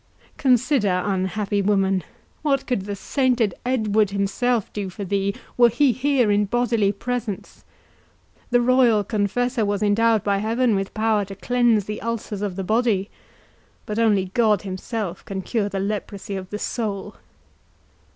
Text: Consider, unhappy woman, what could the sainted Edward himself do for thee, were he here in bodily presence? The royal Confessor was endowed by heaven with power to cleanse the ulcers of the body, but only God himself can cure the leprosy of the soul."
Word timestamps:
Consider, 0.37 1.03
unhappy 1.05 1.61
woman, 1.61 2.03
what 2.41 2.65
could 2.65 2.85
the 2.85 2.95
sainted 2.95 3.53
Edward 3.63 4.09
himself 4.09 4.73
do 4.73 4.89
for 4.89 5.03
thee, 5.05 5.35
were 5.57 5.69
he 5.69 5.91
here 5.91 6.31
in 6.31 6.45
bodily 6.45 6.91
presence? 6.91 7.63
The 8.49 8.61
royal 8.61 9.03
Confessor 9.03 9.63
was 9.63 9.83
endowed 9.83 10.23
by 10.23 10.39
heaven 10.39 10.73
with 10.73 10.95
power 10.95 11.23
to 11.25 11.35
cleanse 11.35 11.85
the 11.85 12.01
ulcers 12.01 12.41
of 12.41 12.55
the 12.55 12.63
body, 12.63 13.11
but 13.85 13.99
only 13.99 14.31
God 14.33 14.63
himself 14.63 15.23
can 15.23 15.43
cure 15.43 15.69
the 15.69 15.79
leprosy 15.79 16.35
of 16.35 16.49
the 16.49 16.57
soul." 16.57 17.13